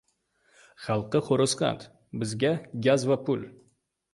Xalqqa 0.85 1.21
xo‘rozqand, 1.27 1.85
bizga 2.23 2.53
gaz 2.89 3.07
va 3.13 3.19
pul! 3.29 3.49